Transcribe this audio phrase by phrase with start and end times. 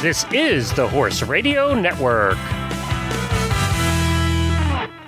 [0.00, 2.38] This is the Horse Radio Network.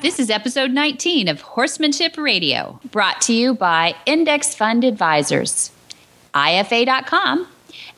[0.03, 5.71] This is episode 19 of Horsemanship Radio, brought to you by Index Fund Advisors,
[6.35, 7.47] IFA.com,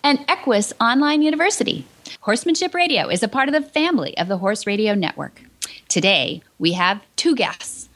[0.04, 1.86] and Equus Online University.
[2.20, 5.40] Horsemanship Radio is a part of the family of the Horse Radio Network.
[5.88, 7.88] Today, we have two guests.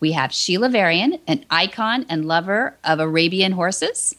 [0.00, 4.16] We have Sheila Varian, an icon and lover of Arabian horses.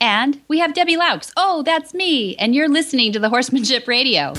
[0.00, 1.30] And we have Debbie Loucks.
[1.36, 2.36] Oh, that's me.
[2.36, 4.32] And you're listening to the Horsemanship Radio.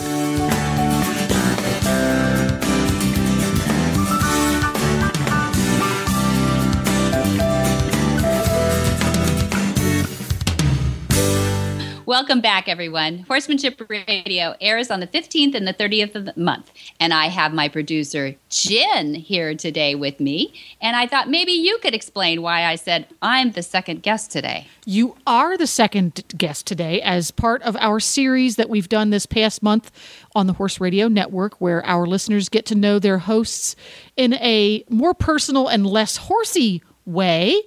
[12.12, 13.20] Welcome back, everyone.
[13.20, 16.70] Horsemanship Radio airs on the 15th and the 30th of the month.
[17.00, 20.54] And I have my producer, Jen, here today with me.
[20.82, 24.68] And I thought maybe you could explain why I said I'm the second guest today.
[24.86, 29.26] You are the second guest today as part of our series that we've done this
[29.26, 29.90] past month
[30.36, 33.78] on the Horse Radio Network, where our listeners get to know their hosts
[34.18, 37.62] in a more personal and less horsey way.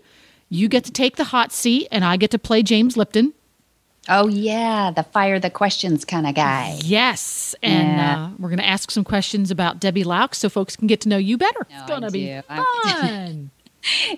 [0.51, 3.33] You get to take the hot seat, and I get to play James Lipton.
[4.09, 6.79] Oh, yeah, the fire the questions kind of guy.
[6.83, 7.55] Yes.
[7.63, 8.25] And Yeah.
[8.25, 11.09] uh, we're going to ask some questions about Debbie Loucks so folks can get to
[11.09, 11.67] know you better.
[11.71, 13.51] No, it's going to be fun.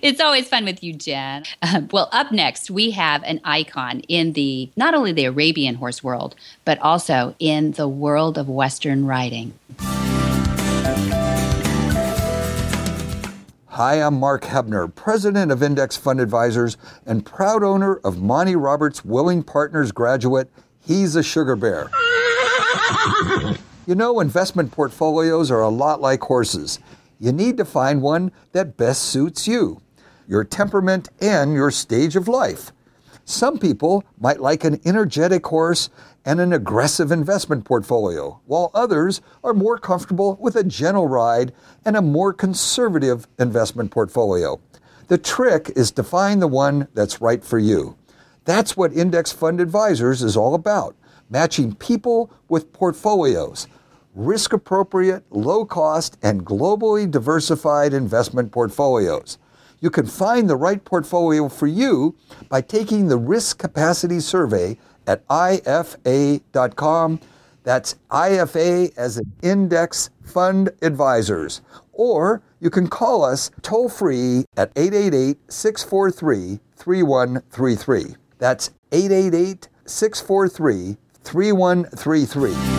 [0.01, 1.43] It's always fun with you, Jen.
[1.61, 6.01] Um, well, up next, we have an icon in the not only the Arabian horse
[6.01, 9.53] world, but also in the world of Western riding.
[13.77, 19.05] Hi, I'm Mark Hebner, president of Index Fund Advisors and proud owner of Monty Roberts
[19.05, 20.49] Willing Partners graduate.
[20.79, 21.87] He's a sugar bear.
[23.85, 26.79] You know, investment portfolios are a lot like horses.
[27.19, 29.79] You need to find one that best suits you,
[30.27, 32.71] your temperament, and your stage of life.
[33.25, 35.91] Some people might like an energetic horse
[36.27, 41.53] and an aggressive investment portfolio, while others are more comfortable with a gentle ride
[41.85, 44.59] and a more conservative investment portfolio.
[45.07, 47.95] The trick is to find the one that's right for you.
[48.43, 50.97] That's what Index Fund Advisors is all about
[51.29, 53.67] matching people with portfolios,
[54.13, 59.37] risk appropriate, low cost, and globally diversified investment portfolios.
[59.79, 62.15] You can find the right portfolio for you
[62.49, 64.77] by taking the Risk Capacity Survey
[65.07, 67.19] at IFA.com.
[67.63, 71.61] That's IFA as an Index Fund Advisors.
[71.93, 78.15] Or you can call us toll free at 888 643 3133.
[78.37, 82.77] That's 888 643 3133.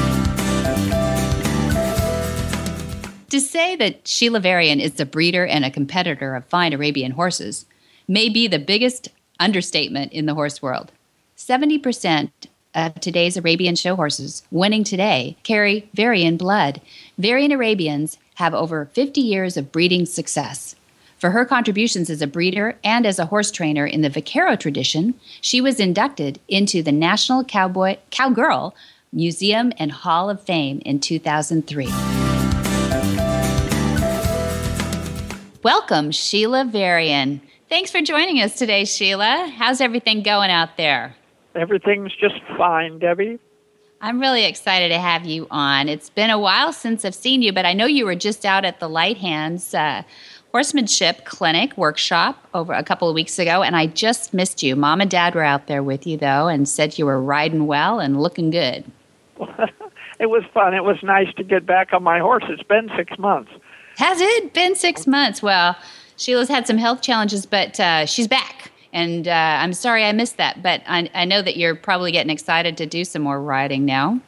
[3.30, 7.66] To say that Sheila Varian is a breeder and a competitor of fine Arabian horses
[8.08, 10.92] may be the biggest understatement in the horse world.
[11.38, 12.30] 70%
[12.74, 16.80] of today's Arabian show horses winning today carry Varian blood.
[17.16, 20.74] Varian Arabians have over 50 years of breeding success.
[21.16, 25.14] For her contributions as a breeder and as a horse trainer in the Vaquero tradition,
[25.40, 28.74] she was inducted into the National Cowboy Cowgirl
[29.12, 31.86] Museum and Hall of Fame in 2003.
[35.62, 37.40] Welcome, Sheila Varian.
[37.68, 39.52] Thanks for joining us today, Sheila.
[39.56, 41.14] How's everything going out there?
[41.54, 43.38] Everything's just fine, Debbie.
[44.00, 45.88] I'm really excited to have you on.
[45.88, 48.64] It's been a while since I've seen you, but I know you were just out
[48.64, 50.02] at the Light Hands uh,
[50.52, 54.76] Horsemanship Clinic workshop over a couple of weeks ago, and I just missed you.
[54.76, 57.98] Mom and Dad were out there with you, though, and said you were riding well
[57.98, 58.84] and looking good.
[60.18, 60.74] It was fun.
[60.74, 62.44] It was nice to get back on my horse.
[62.48, 63.52] It's been six months.
[63.98, 65.42] Has it been six months?
[65.42, 65.76] Well,
[66.16, 68.72] Sheila's had some health challenges, but uh, she's back.
[68.92, 72.30] And uh, I'm sorry I missed that, but I, I know that you're probably getting
[72.30, 74.20] excited to do some more riding now.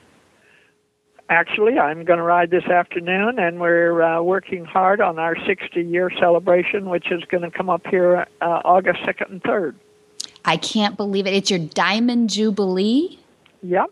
[1.30, 5.80] Actually, I'm going to ride this afternoon, and we're uh, working hard on our 60
[5.80, 9.74] year celebration, which is going to come up here uh, August 2nd and 3rd.
[10.44, 11.34] I can't believe it.
[11.34, 13.18] It's your Diamond Jubilee?
[13.62, 13.90] Yep.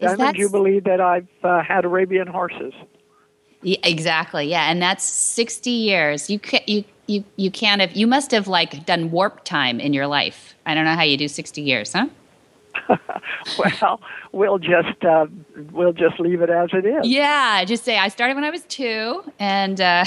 [0.00, 2.72] Is Diamond that- Jubilee that I've uh, had Arabian horses.
[3.62, 4.46] Yeah, exactly.
[4.46, 6.30] Yeah, and that's 60 years.
[6.30, 9.92] You can't you you you can't have you must have like done warp time in
[9.92, 10.54] your life.
[10.64, 12.08] I don't know how you do 60 years, huh?
[13.58, 14.00] Well,
[14.32, 15.26] we'll just uh,
[15.72, 17.06] we'll just leave it as it is.
[17.06, 20.04] Yeah, just say I started when I was two, and uh,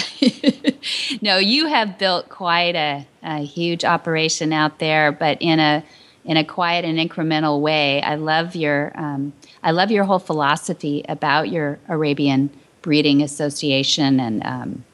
[1.21, 5.83] no, you have built quite a, a huge operation out there, but in a
[6.24, 8.01] in a quiet and incremental way.
[8.01, 9.33] I love your um,
[9.63, 12.50] I love your whole philosophy about your Arabian
[12.81, 14.86] Breeding Association and um,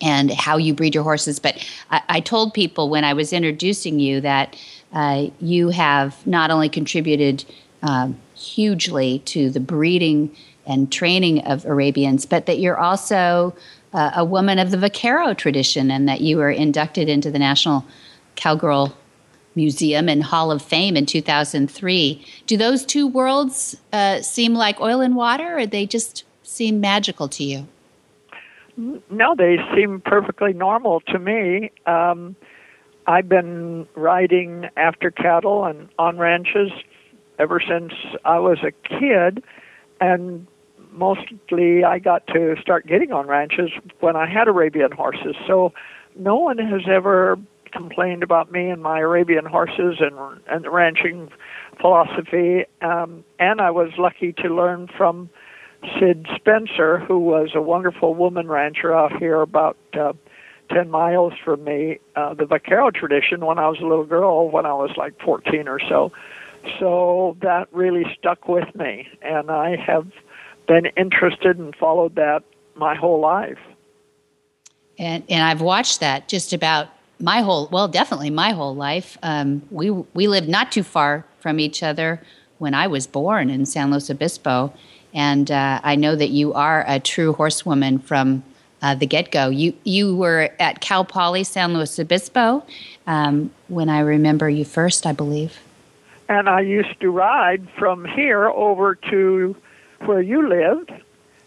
[0.00, 1.38] and how you breed your horses.
[1.38, 4.56] But I, I told people when I was introducing you that
[4.92, 7.44] uh, you have not only contributed
[7.82, 10.34] um, hugely to the breeding
[10.66, 13.54] and training of Arabians, but that you're also
[13.92, 17.84] uh, a woman of the vaquero tradition and that you were inducted into the National
[18.36, 18.94] Cowgirl
[19.54, 22.24] Museum and Hall of Fame in 2003.
[22.46, 27.28] Do those two worlds uh, seem like oil and water, or they just seem magical
[27.28, 27.66] to you?
[28.78, 31.72] No, they seem perfectly normal to me.
[31.86, 32.36] Um,
[33.08, 36.70] I've been riding after cattle and on ranches
[37.40, 37.92] ever since
[38.24, 39.42] I was a kid,
[40.00, 40.46] and
[40.92, 45.34] mostly I got to start getting on ranches when I had Arabian horses.
[45.44, 45.72] So
[46.16, 47.36] no one has ever
[47.72, 51.30] complained about me and my Arabian horses and and the ranching
[51.80, 52.64] philosophy.
[52.80, 55.30] Um, and I was lucky to learn from
[55.98, 60.12] Sid Spencer, who was a wonderful woman rancher out here about uh,
[60.70, 64.66] 10 miles from me, uh, the vaquero tradition when I was a little girl, when
[64.66, 66.12] I was like 14 or so.
[66.78, 70.06] So that really stuck with me, and I have
[70.66, 72.42] been interested and followed that
[72.74, 73.58] my whole life.
[74.98, 76.88] And and I've watched that just about
[77.20, 79.16] my whole well, definitely my whole life.
[79.22, 82.20] Um, we we lived not too far from each other
[82.58, 84.72] when I was born in San Luis Obispo,
[85.14, 88.42] and uh, I know that you are a true horsewoman from
[88.82, 89.48] uh, the get go.
[89.48, 92.64] You you were at Cal Poly San Luis Obispo
[93.06, 95.58] um, when I remember you first, I believe.
[96.28, 99.56] And I used to ride from here over to
[100.00, 100.92] where you lived.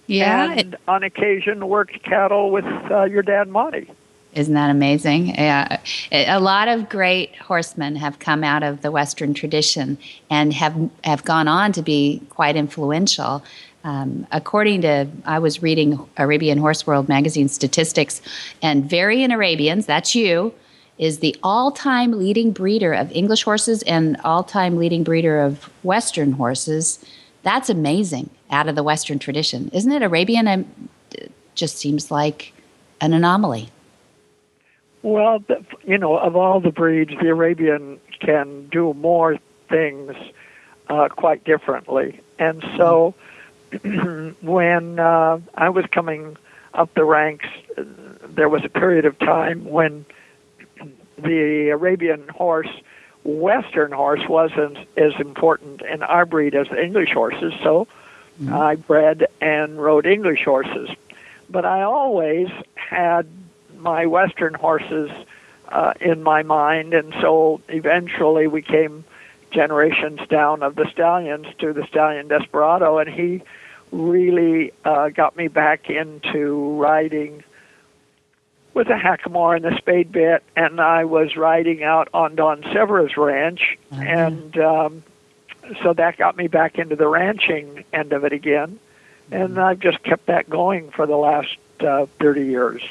[0.07, 3.89] Yeah, and on occasion worked cattle with uh, your dad, Monty.
[4.33, 5.35] Isn't that amazing?
[5.35, 5.79] Yeah,
[6.11, 9.97] a lot of great horsemen have come out of the Western tradition
[10.29, 13.43] and have have gone on to be quite influential.
[13.83, 18.21] Um, according to, I was reading Arabian Horse World magazine statistics,
[18.61, 20.53] and Varian Arabians, that's you,
[20.97, 25.63] is the all time leading breeder of English horses and all time leading breeder of
[25.83, 27.03] Western horses.
[27.43, 29.69] That's amazing out of the Western tradition.
[29.73, 30.03] Isn't it?
[30.03, 30.89] Arabian
[31.55, 32.53] just seems like
[33.01, 33.69] an anomaly.
[35.03, 35.44] Well,
[35.83, 39.38] you know, of all the breeds, the Arabian can do more
[39.68, 40.15] things
[40.88, 42.19] uh, quite differently.
[42.38, 43.15] And so
[44.42, 46.38] when uh, I was coming
[46.74, 47.48] up the ranks,
[48.30, 50.06] there was a period of time when
[51.18, 52.69] the Arabian horse,
[53.24, 57.53] Western horse, wasn't as important in our breed as the English horses.
[57.63, 57.88] So
[58.42, 58.53] mm-hmm.
[58.53, 60.89] I bred and rode English horses.
[61.50, 63.27] But I always had
[63.81, 65.11] my Western horses
[65.69, 69.03] uh, in my mind, and so eventually we came
[69.51, 73.41] generations down of the stallions to the stallion Desperado, and he
[73.91, 77.43] really uh, got me back into riding
[78.73, 83.17] with a hackamore and a spade bit, and I was riding out on Don Severa's
[83.17, 84.01] ranch, mm-hmm.
[84.01, 85.03] and um,
[85.83, 88.79] so that got me back into the ranching end of it again,
[89.29, 89.59] and mm-hmm.
[89.59, 92.81] I've just kept that going for the last uh, 30 years.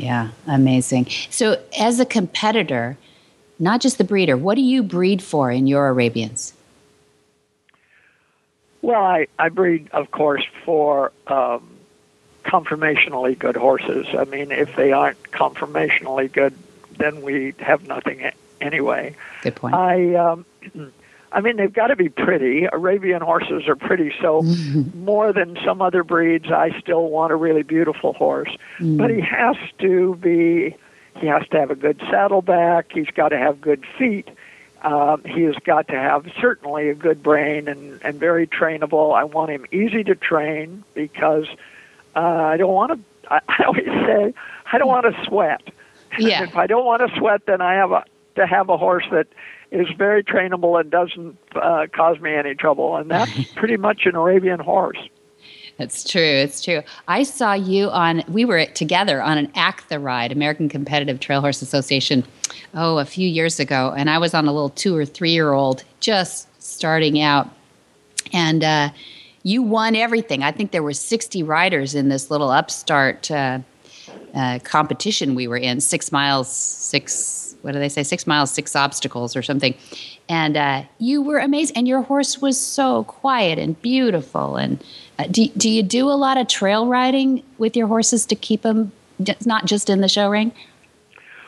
[0.00, 1.08] Yeah, amazing.
[1.28, 2.96] So, as a competitor,
[3.58, 6.54] not just the breeder, what do you breed for in your Arabians?
[8.80, 11.68] Well, I, I breed, of course, for um,
[12.44, 14.06] conformationally good horses.
[14.18, 16.54] I mean, if they aren't conformationally good,
[16.96, 19.14] then we have nothing anyway.
[19.42, 19.74] Good point.
[19.74, 20.46] I um,
[21.32, 22.66] I mean, they've got to be pretty.
[22.72, 24.42] Arabian horses are pretty, so
[24.94, 28.50] more than some other breeds, I still want a really beautiful horse.
[28.78, 28.98] Mm.
[28.98, 30.76] But he has to be,
[31.18, 32.92] he has to have a good saddleback.
[32.92, 34.28] He's got to have good feet.
[34.82, 39.14] Um, he has got to have certainly a good brain and, and very trainable.
[39.14, 41.46] I want him easy to train because
[42.16, 43.30] uh, I don't want to.
[43.30, 44.34] I, I always say
[44.72, 45.62] I don't want to sweat.
[46.18, 46.42] Yeah.
[46.50, 48.04] If I don't want to sweat, then I have a,
[48.36, 49.28] to have a horse that
[49.70, 52.96] is very trainable and doesn't uh, cause me any trouble.
[52.96, 54.98] And that's pretty much an Arabian horse.
[55.78, 56.20] It's true.
[56.20, 56.82] It's true.
[57.08, 61.62] I saw you on, we were together on an ACTHA ride, American Competitive Trail Horse
[61.62, 62.22] Association,
[62.74, 63.94] oh, a few years ago.
[63.96, 67.48] And I was on a little two or three year old just starting out.
[68.32, 68.90] And uh,
[69.42, 70.42] you won everything.
[70.42, 73.60] I think there were 60 riders in this little upstart uh,
[74.34, 78.02] uh, competition we were in, six miles, six what do they say?
[78.02, 79.74] Six miles, six obstacles, or something.
[80.28, 84.56] And uh, you were amazing, and your horse was so quiet and beautiful.
[84.56, 84.82] And
[85.18, 88.62] uh, do do you do a lot of trail riding with your horses to keep
[88.62, 88.92] them
[89.44, 90.52] not just in the show ring?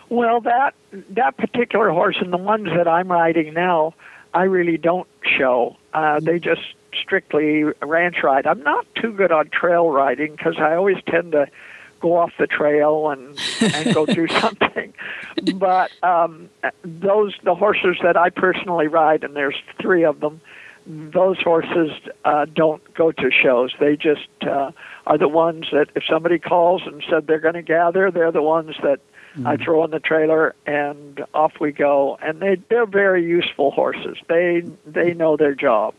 [0.08, 0.74] Well, that
[1.10, 3.94] that particular horse and the ones that I'm riding now,
[4.34, 5.76] I really don't show.
[5.94, 6.62] Uh, they just
[7.00, 8.46] strictly ranch ride.
[8.46, 11.46] I'm not too good on trail riding because I always tend to
[12.02, 14.92] go off the trail and and go do something.
[15.54, 16.50] But um,
[16.82, 20.40] those the horses that I personally ride, and there's three of them.
[20.84, 21.92] those horses
[22.24, 23.72] uh, don't go to shows.
[23.78, 24.72] They just uh,
[25.06, 28.42] are the ones that if somebody calls and said they're going to gather, they're the
[28.42, 28.98] ones that
[29.34, 29.46] mm-hmm.
[29.46, 32.18] I throw in the trailer and off we go.
[32.20, 34.18] And they they're very useful horses.
[34.28, 35.94] They they know their job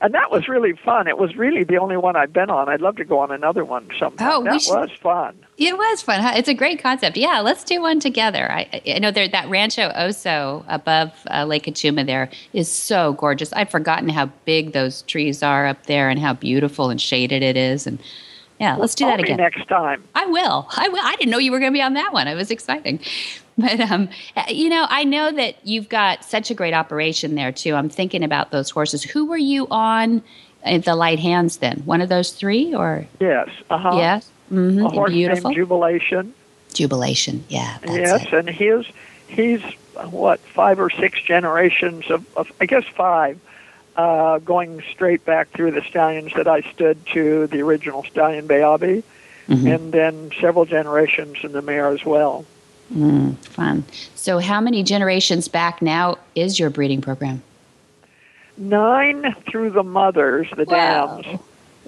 [0.00, 1.08] and that was really fun.
[1.08, 2.68] It was really the only one I've been on.
[2.68, 4.28] I'd love to go on another one sometime.
[4.30, 5.38] Oh, that should, was fun.
[5.56, 6.20] It was fun.
[6.20, 6.32] Huh?
[6.36, 7.16] It's a great concept.
[7.16, 8.50] Yeah, let's do one together.
[8.50, 13.52] I, I know there that Rancho Oso above uh, Lake Cachuma there is so gorgeous.
[13.52, 17.56] I'd forgotten how big those trees are up there and how beautiful and shaded it
[17.56, 17.86] is.
[17.86, 17.98] And
[18.60, 20.02] yeah, let's do that again next time.
[20.14, 20.68] I will.
[20.76, 21.00] I will.
[21.02, 22.26] I didn't know you were going to be on that one.
[22.28, 23.00] It was exciting.
[23.68, 24.08] But um,
[24.46, 27.74] you know, I know that you've got such a great operation there too.
[27.74, 29.02] I'm thinking about those horses.
[29.02, 30.22] Who were you on
[30.64, 31.82] in the light hands then?
[31.84, 33.96] One of those three, or yes, uh-huh.
[33.96, 34.86] yes, mm-hmm.
[34.86, 35.50] a horse Beautiful.
[35.50, 36.34] named Jubilation.
[36.72, 37.78] Jubilation, yeah.
[37.84, 38.32] yes, it.
[38.32, 38.86] and he's
[39.26, 39.62] he's
[40.10, 43.40] what five or six generations of, of I guess five.
[43.96, 49.02] Uh, going straight back through the stallions that I stood to the original stallion Bay-Abi,
[49.48, 49.66] mm-hmm.
[49.66, 52.46] and then several generations in the mare as well.
[52.94, 53.84] Mm, fun.
[54.14, 57.42] So, how many generations back now is your breeding program?
[58.56, 61.20] Nine through the mothers, the wow.
[61.20, 61.40] dams,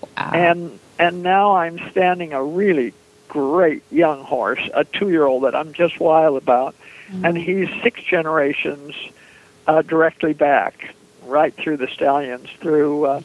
[0.02, 0.30] wow.
[0.32, 2.92] and and now I'm standing a really
[3.28, 6.74] great young horse, a two-year-old that I'm just wild about,
[7.10, 7.26] mm.
[7.26, 8.94] and he's six generations
[9.66, 13.22] uh, directly back, right through the stallions, through uh,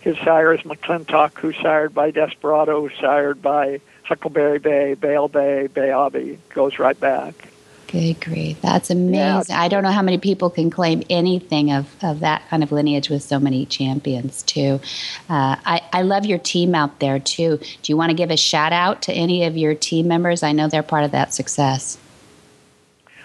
[0.00, 6.38] his sires McClintock, who's sired by Desperado, who's sired by Huckleberry Bey, Bale Bay, Bay-Abi
[6.54, 7.48] goes right back.
[7.88, 8.60] Good grief.
[8.60, 9.54] That's amazing.
[9.54, 9.60] Yeah.
[9.62, 13.08] I don't know how many people can claim anything of, of that kind of lineage
[13.08, 14.80] with so many champions, too.
[15.28, 17.58] Uh, I, I love your team out there, too.
[17.58, 20.42] Do you want to give a shout out to any of your team members?
[20.42, 21.98] I know they're part of that success.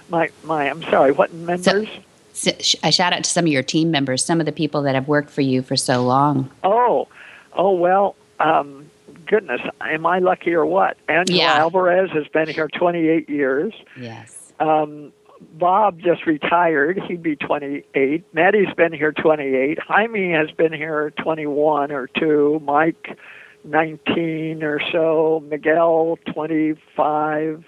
[0.10, 1.90] My, my I'm sorry, what members?
[2.34, 2.52] So,
[2.84, 5.08] a shout out to some of your team members, some of the people that have
[5.08, 6.50] worked for you for so long.
[6.64, 7.08] Oh,
[7.54, 8.90] oh, well, um,
[9.34, 10.96] goodness, am I lucky or what?
[11.10, 11.56] Angela yeah.
[11.56, 13.74] Alvarez has been here 28 years.
[14.00, 14.54] Yes.
[14.60, 15.12] Um,
[15.54, 17.00] Bob just retired.
[17.08, 18.32] He'd be 28.
[18.32, 19.80] Maddie's been here 28.
[19.80, 22.62] Jaime has been here 21 or 2.
[22.64, 23.18] Mike,
[23.64, 25.44] 19 or so.
[25.50, 27.66] Miguel, 25.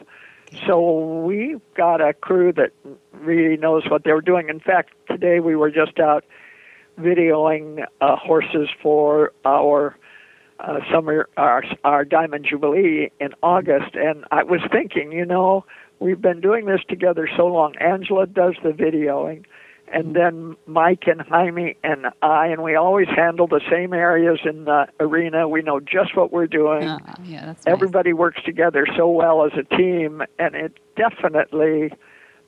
[0.68, 2.74] So we've got a crew that
[3.12, 4.50] really knows what they're doing.
[4.50, 6.26] In fact, today we were just out
[7.00, 9.98] videoing uh, horses for our
[10.60, 15.66] uh, summer our our Diamond Jubilee in August, and I was thinking, you know,
[16.00, 17.76] we've been doing this together so long.
[17.78, 19.46] Angela does the videoing,
[19.92, 24.66] and then Mike and Jaime and I, and we always handle the same areas in
[24.66, 25.48] the arena.
[25.48, 26.88] We know just what we're doing.
[26.88, 28.20] Uh, yeah, that's Everybody nice.
[28.20, 31.92] works together so well as a team, and it definitely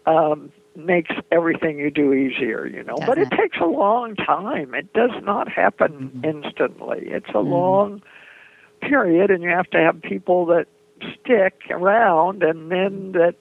[0.06, 2.96] um, makes everything you do easier, you know.
[3.06, 4.74] But it takes a long time.
[4.74, 6.26] It does not happen mm-hmm.
[6.26, 7.04] instantly.
[7.08, 7.50] It's a mm-hmm.
[7.50, 8.02] long
[8.82, 10.68] period, and you have to have people that
[11.20, 13.36] stick around and then that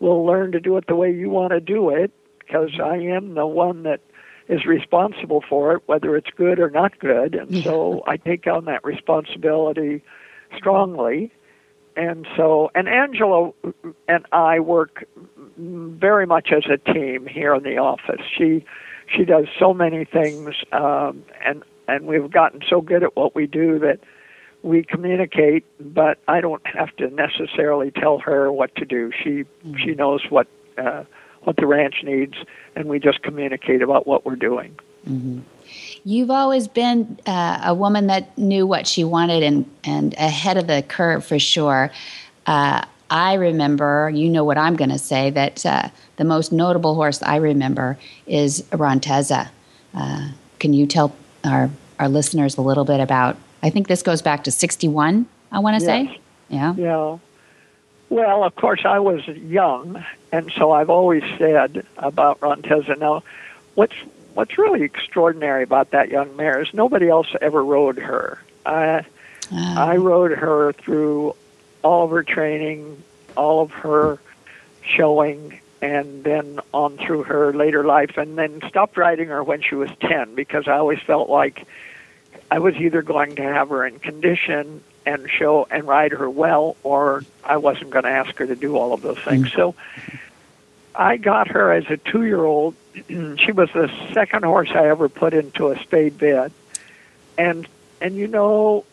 [0.00, 3.34] will learn to do it the way you want to do it because I am
[3.34, 4.00] the one that
[4.48, 7.34] is responsible for it, whether it's good or not good.
[7.34, 10.02] And so I take on that responsibility
[10.56, 11.30] strongly.
[12.00, 13.52] And so, and Angela
[14.08, 15.06] and I work
[15.58, 18.22] very much as a team here in the office.
[18.38, 18.64] She
[19.14, 23.46] she does so many things, um, and and we've gotten so good at what we
[23.46, 24.00] do that
[24.62, 25.66] we communicate.
[25.78, 29.12] But I don't have to necessarily tell her what to do.
[29.22, 29.74] She mm-hmm.
[29.76, 30.46] she knows what
[30.78, 31.04] uh,
[31.42, 32.36] what the ranch needs,
[32.74, 34.74] and we just communicate about what we're doing.
[35.08, 35.40] Mm-hmm.
[36.04, 40.66] You've always been uh, a woman that knew what she wanted and and ahead of
[40.66, 41.90] the curve for sure.
[42.46, 46.94] Uh, I remember, you know what I'm going to say, that uh, the most notable
[46.94, 49.48] horse I remember is Ronteza.
[49.92, 50.28] Uh,
[50.60, 51.14] can you tell
[51.44, 55.58] our, our listeners a little bit about, I think this goes back to 61, I
[55.58, 56.08] want to yes.
[56.08, 56.20] say?
[56.48, 56.74] Yeah.
[56.76, 57.18] Yeah.
[58.10, 62.98] Well, of course, I was young, and so I've always said about Ronteza.
[62.98, 63.22] Now,
[63.74, 63.94] what's
[64.34, 68.42] what's really extraordinary about that young mare is nobody else ever rode her.
[68.64, 69.02] I, uh,
[69.52, 71.34] I rode her through
[71.82, 73.02] all of her training,
[73.36, 74.18] all of her
[74.82, 79.74] showing, and then on through her later life, and then stopped riding her when she
[79.74, 81.66] was 10 because I always felt like
[82.50, 86.76] I was either going to have her in condition and show and ride her well,
[86.82, 89.48] or I wasn't going to ask her to do all of those things.
[89.48, 89.56] Mm-hmm.
[89.56, 89.74] So
[90.94, 92.74] I got her as a two year old.
[93.08, 96.52] she was the second horse I ever put into a spade bit.
[97.38, 97.66] And
[98.00, 98.84] and you know,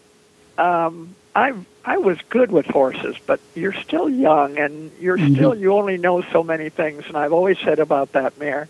[0.58, 5.36] um, I I was good with horses, but you're still young and you're mm-hmm.
[5.36, 7.06] still you only know so many things.
[7.08, 8.68] And I've always said about that mare,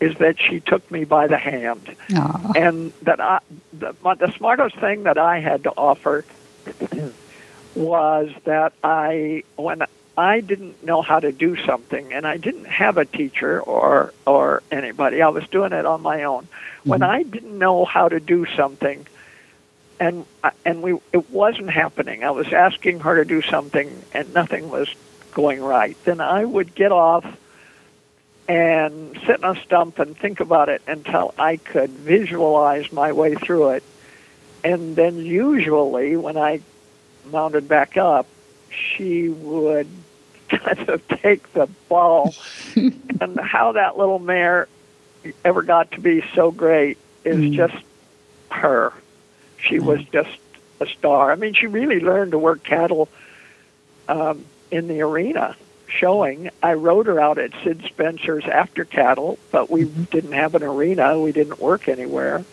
[0.00, 2.52] is that she took me by the hand, Aw.
[2.54, 3.40] and that I,
[3.72, 6.24] the, my- the smartest thing that I had to offer
[7.74, 9.82] was that I, when
[10.16, 14.62] I didn't know how to do something, and I didn't have a teacher or or
[14.70, 16.46] anybody, I was doing it on my own.
[16.84, 17.10] When mm-hmm.
[17.10, 19.06] I didn't know how to do something,
[19.98, 22.22] and I- and we it wasn't happening.
[22.22, 24.88] I was asking her to do something, and nothing was
[25.32, 25.96] going right.
[26.04, 27.24] Then I would get off
[28.46, 33.34] and sit in a stump and think about it until I could visualize my way
[33.34, 33.82] through it.
[34.62, 36.60] And then usually when I
[37.30, 38.26] mounted back up,
[38.70, 39.88] she would
[40.88, 42.34] of take the ball.
[42.76, 44.68] and how that little mare
[45.44, 47.76] ever got to be so great is just
[48.50, 48.92] her.
[49.58, 50.36] She was just
[50.80, 51.32] a star.
[51.32, 53.08] I mean, she really learned to work cattle
[54.08, 55.56] um, in the arena
[55.86, 56.50] showing.
[56.62, 61.18] I rode her out at Sid Spencer's after cattle, but we didn't have an arena.
[61.18, 62.44] We didn't work anywhere.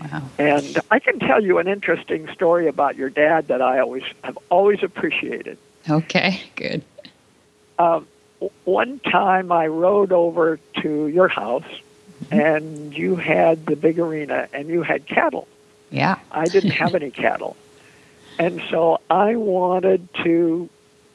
[0.00, 0.22] Wow.
[0.38, 4.38] And I can tell you an interesting story about your dad that I always have
[4.48, 5.58] always appreciated.
[5.88, 6.82] Okay, good.
[7.78, 8.06] Um,
[8.64, 11.64] one time I rode over to your house,
[12.30, 15.48] and you had the big arena, and you had cattle.
[15.90, 16.18] Yeah.
[16.30, 17.56] I didn't have any cattle.
[18.38, 20.68] And so I wanted to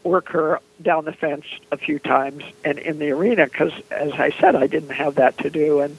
[0.03, 4.29] work her down the fence a few times and in the arena because, as I
[4.39, 5.81] said, I didn't have that to do.
[5.81, 5.97] And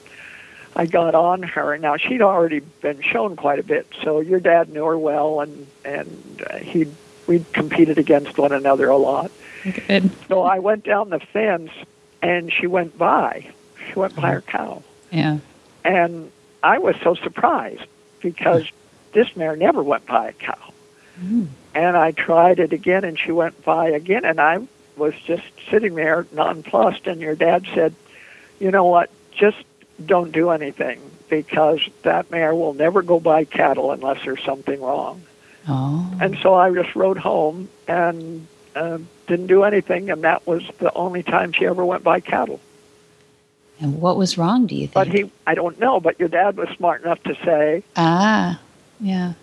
[0.76, 1.76] I got on her.
[1.76, 5.66] Now, she'd already been shown quite a bit, so your dad knew her well, and,
[5.84, 6.86] and uh, he
[7.28, 9.30] we'd competed against one another a lot.
[9.62, 10.10] Good.
[10.26, 11.70] So I went down the fence,
[12.20, 13.46] and she went by.
[13.86, 14.82] She went by her cow.
[15.12, 15.38] Yeah.
[15.84, 16.32] And
[16.62, 17.84] I was so surprised
[18.20, 18.66] because
[19.12, 20.72] this mare never went by a cow.
[21.20, 21.44] Hmm.
[21.74, 24.66] And I tried it again, and she went by again, and I
[24.96, 27.06] was just sitting there nonplussed.
[27.06, 27.94] And your dad said,
[28.58, 29.10] "You know what?
[29.32, 29.62] Just
[30.04, 35.22] don't do anything because that mare will never go by cattle unless there's something wrong."
[35.68, 36.10] Oh.
[36.20, 40.92] And so I just rode home and uh, didn't do anything, and that was the
[40.94, 42.60] only time she ever went by cattle.
[43.80, 44.94] And what was wrong, do you think?
[44.94, 48.60] But he, I don't know, but your dad was smart enough to say, ah,
[48.98, 49.34] yeah.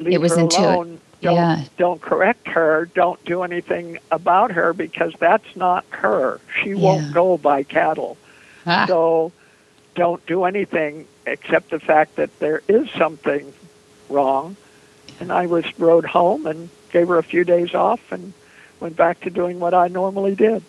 [0.00, 1.00] leave was her alone.
[1.22, 1.64] Don't, yeah.
[1.76, 2.90] don't correct her.
[2.94, 6.40] Don't do anything about her because that's not her.
[6.62, 8.16] She won't go by cattle.
[8.66, 9.32] Ah, So
[9.94, 13.52] don't do anything except the fact that there is something
[14.08, 14.56] wrong.
[15.20, 18.32] And I was rode home and gave her a few days off and
[18.80, 20.62] went back to doing what I normally did.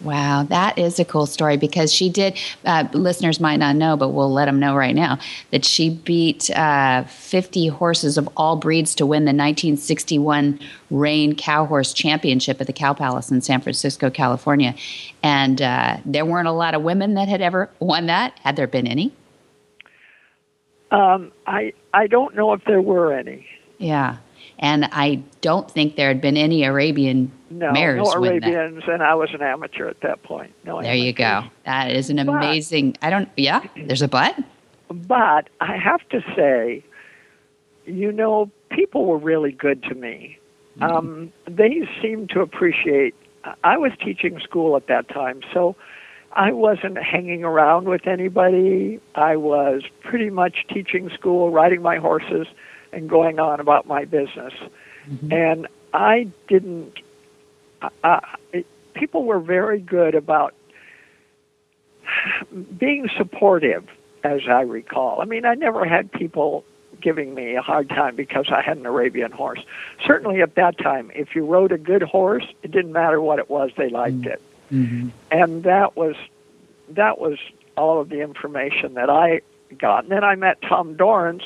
[0.00, 2.38] wow, that is a cool story because she did.
[2.64, 5.18] Uh, listeners might not know, but we'll let them know right now
[5.50, 10.58] that she beat uh, 50 horses of all breeds to win the 1961
[10.90, 14.74] Reign Cow Horse Championship at the Cow Palace in San Francisco, California.
[15.22, 18.38] And uh, there weren't a lot of women that had ever won that.
[18.38, 19.12] Had there been any?
[20.90, 23.46] Um, I I don't know if there were any.
[23.80, 24.16] Yeah.
[24.58, 28.12] And I don't think there had been any Arabian No, mares no.
[28.12, 30.52] Arabians, and I was an amateur at that point.
[30.64, 31.44] No, There you go.
[31.64, 32.96] That is an But- amazing.
[33.02, 33.28] I don't.
[33.36, 33.62] Yeah.
[33.76, 34.36] There's a but.
[34.90, 36.84] But I have to say,
[37.86, 40.36] you know, people were really good to me.
[40.82, 43.14] Um, they seemed to appreciate.
[43.64, 45.74] I was teaching school at that time, so
[46.32, 49.00] I wasn't hanging around with anybody.
[49.14, 52.46] I was pretty much teaching school, riding my horses,
[52.92, 54.52] and going on about my business.
[55.32, 56.94] And I didn't.
[58.04, 58.20] Uh,
[58.52, 60.54] it, people were very good about
[62.78, 63.88] being supportive,
[64.24, 65.20] as I recall.
[65.20, 66.64] I mean, I never had people
[67.00, 69.60] giving me a hard time because I had an Arabian horse.
[70.06, 73.48] Certainly at that time, if you rode a good horse, it didn't matter what it
[73.48, 74.42] was; they liked it,
[75.30, 76.16] and that was
[76.90, 77.38] that was
[77.76, 79.40] all of the information that I
[79.78, 80.04] got.
[80.04, 81.44] And then I met Tom Dorrance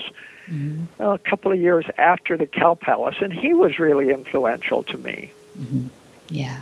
[0.50, 4.98] uh, a couple of years after the Cow Palace, and he was really influential to
[4.98, 5.30] me.
[6.28, 6.60] Yeah.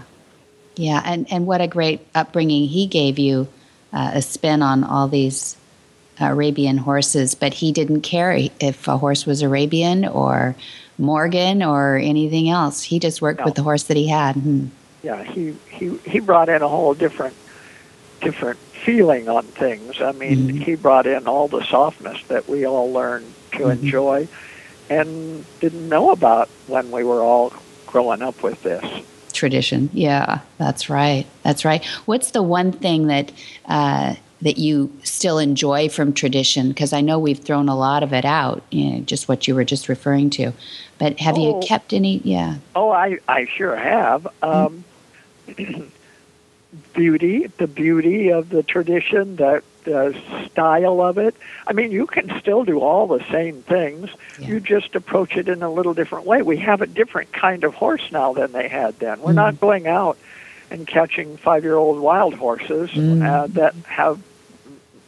[0.77, 1.03] Yeah.
[1.05, 3.49] And, and what a great upbringing he gave you
[3.93, 5.57] uh, a spin on all these
[6.21, 10.55] Arabian horses, but he didn't care if a horse was Arabian or
[10.99, 12.83] Morgan or anything else.
[12.83, 13.47] He just worked No.
[13.47, 14.37] with the horse that he had.
[14.37, 14.67] Hmm.
[15.03, 17.35] yeah, he he he brought in a whole different
[18.21, 20.01] different feeling on things.
[20.01, 24.29] I mean, he brought in all the softness that we all learned to enjoy
[24.91, 27.53] and didn't know about when we were all
[27.87, 28.85] growing up with this.
[29.33, 29.89] Tradition.
[29.93, 31.27] Yeah, that's right.
[31.43, 31.85] That's right.
[32.05, 33.33] What's the one thing that
[33.67, 36.69] uh, that you still enjoy from tradition?
[36.69, 38.63] Because I know we've thrown a lot of it out.
[38.71, 40.53] You know, just what you were just referring to.
[40.99, 41.61] But have you Oh.
[41.61, 42.19] kept any?
[42.19, 42.57] Yeah.
[42.77, 44.27] Oh, I I sure have.
[44.43, 44.85] Um,
[46.93, 50.17] beauty, the beauty of the tradition, the, the
[50.51, 51.35] style of it.
[51.67, 54.11] I mean, you can still do all the same things.
[54.39, 54.49] Yeah.
[54.49, 56.43] You just approach it in a little different way.
[56.43, 59.21] We have a different kind of horse now than they had then.
[59.21, 60.17] We're not going out
[60.71, 64.23] and catching five-year-old wild horses uh, that have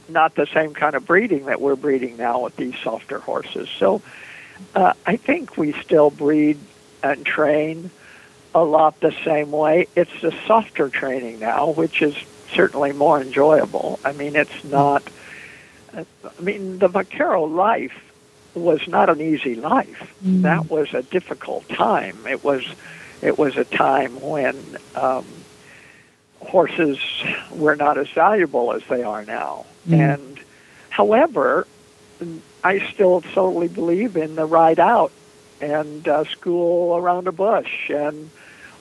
[0.09, 3.71] not the same kind of breeding that we're breeding now with these softer horses.
[3.71, 4.03] So
[4.75, 6.59] uh, I think we still breed
[7.03, 7.91] and train
[8.55, 9.89] a lot the same way.
[9.97, 12.17] It's the softer training now, which is
[12.53, 13.99] certainly more enjoyable.
[14.05, 15.03] I mean, it's not.
[15.97, 16.05] I
[16.41, 18.13] mean, the vaquero life
[18.55, 20.15] was not an easy life.
[20.43, 22.27] That was a difficult time.
[22.27, 22.65] It was,
[23.23, 24.57] it was a time when
[24.95, 25.27] um,
[26.41, 26.99] horses
[27.51, 29.67] were not as valuable as they are now.
[29.99, 30.41] And,
[30.91, 31.67] however,
[32.63, 35.13] I still totally believe in the ride out
[35.61, 38.31] and uh, school around a bush and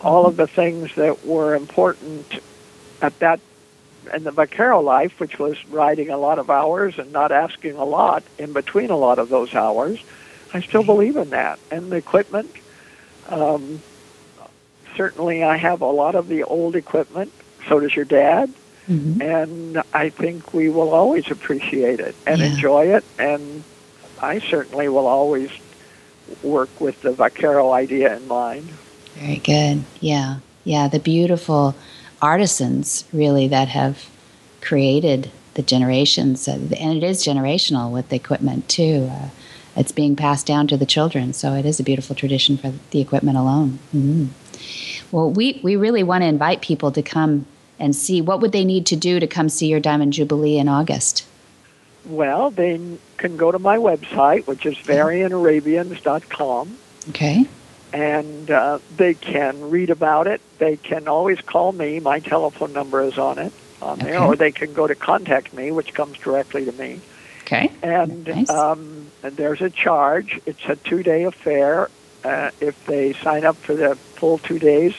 [0.03, 2.39] all of the things that were important
[3.01, 3.39] at that
[4.13, 7.85] in the vaquero life, which was riding a lot of hours and not asking a
[7.85, 9.97] lot in between a lot of those hours.
[10.53, 11.57] I still believe in that.
[11.71, 12.51] And the equipment,
[13.29, 13.81] um,
[14.95, 17.31] certainly I have a lot of the old equipment.
[17.69, 18.49] So does your dad.
[19.21, 22.47] And I think we will always appreciate it and Yeah.
[22.47, 23.05] enjoy it.
[23.17, 23.63] And
[24.21, 25.49] I certainly will always
[26.43, 28.69] work with the vaquero idea in mind.
[29.15, 29.83] Very good.
[29.99, 30.37] Yeah.
[30.63, 30.87] Yeah.
[30.87, 31.75] The beautiful
[32.21, 34.09] artisans, really, that have
[34.61, 36.47] created the generations.
[36.47, 39.09] uh, And it is generational with the equipment, too.
[39.11, 39.29] Uh,
[39.75, 41.33] it's being passed down to the children.
[41.33, 43.79] So it is a beautiful tradition for the equipment alone.
[43.91, 44.25] hmm
[45.11, 47.45] Well, we, we really want to invite people to come
[47.79, 50.67] and see what would they need to do to come see your Diamond Jubilee in
[50.67, 51.25] August.
[52.05, 52.79] Well, they
[53.17, 56.77] can go to my website, which is varianarabians.com,
[57.09, 57.45] Okay.
[57.93, 60.41] And uh, they can read about it.
[60.57, 61.99] They can always call me.
[61.99, 64.25] My telephone number is on it, on there, Okay.
[64.25, 66.99] or they can go to contact me, which comes directly to me.
[67.43, 67.71] Okay.
[67.83, 68.49] And Nice.
[68.49, 70.39] um, and there's a charge.
[70.45, 71.89] It's a two-day affair.
[72.23, 74.95] Uh, if they sign up for the full two days,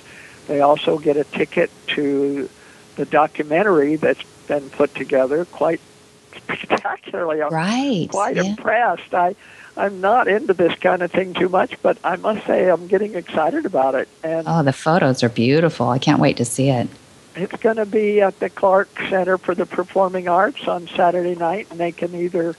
[0.47, 2.49] they also get a ticket to
[2.97, 5.81] the documentary that's been put together quite
[6.45, 7.43] spectacularly.
[7.43, 8.09] I'm Right.
[8.11, 8.43] quite yeah.
[8.43, 9.15] impressed.
[9.15, 9.35] I
[9.77, 13.15] I'm not into this kind of thing too much, but I must say I'm getting
[13.15, 14.09] excited about it.
[14.23, 15.89] And Oh, the photos are beautiful.
[15.89, 16.89] I can't wait to see it.
[17.35, 21.67] it's going to be at the Clark Center for the Performing Arts on Saturday night,
[21.71, 22.55] and they can either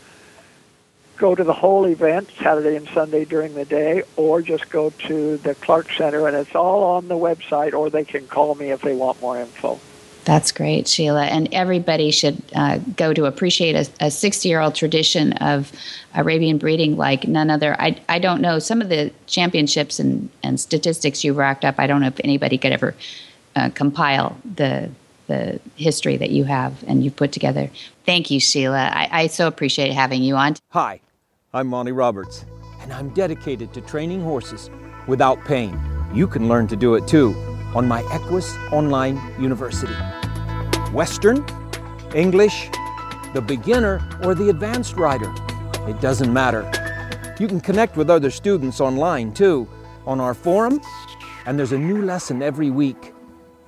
[1.18, 5.38] go to the whole event Saturday and Sunday during the day, or just go to
[5.38, 8.82] the Clark Center, and it's all on the website, or they can call me if
[8.82, 9.75] they want more info.
[10.26, 11.26] That's great, Sheila.
[11.26, 15.72] And everybody should uh, go to appreciate a 60 year old tradition of
[16.16, 17.80] Arabian breeding like none other.
[17.80, 21.76] I, I don't know some of the championships and, and statistics you racked up.
[21.78, 22.96] I don't know if anybody could ever
[23.56, 24.90] uh, compile the
[25.28, 27.72] the history that you have and you've put together.
[28.06, 28.92] Thank you, Sheila.
[28.94, 30.56] I, I so appreciate having you on.
[30.70, 31.00] Hi,
[31.52, 32.46] I'm Monty Roberts,
[32.82, 34.70] and I'm dedicated to training horses
[35.08, 35.80] without pain.
[36.14, 39.94] You can learn to do it too on my Equus Online University.
[40.92, 41.46] Western,
[42.16, 42.70] English,
[43.34, 45.32] the beginner, or the advanced rider.
[45.88, 46.64] It doesn't matter.
[47.38, 49.68] You can connect with other students online too
[50.06, 50.80] on our forum,
[51.46, 53.14] and there's a new lesson every week.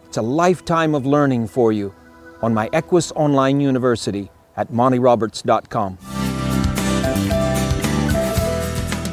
[0.06, 1.94] It's a lifetime of learning for you
[2.42, 5.98] on my Equus Online University at montyroberts.com.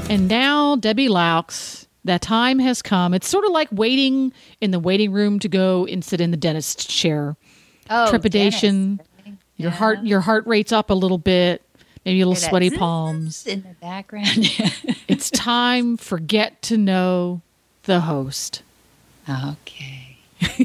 [0.09, 3.15] And now, Debbie Loucks, that time has come.
[3.15, 6.37] It's sort of like waiting in the waiting room to go and sit in the
[6.37, 7.37] dentist chair.
[7.91, 9.01] Oh, Trepidation.
[9.57, 11.63] Your heart your heart rate's up a little bit.
[12.05, 13.47] Maybe a little sweaty palms.
[13.47, 14.29] in the background.
[15.09, 17.43] It's time for get to know
[17.85, 18.63] the host.
[19.29, 20.17] okay.